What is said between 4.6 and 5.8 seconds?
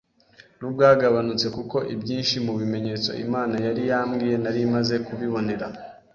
maze kubibonera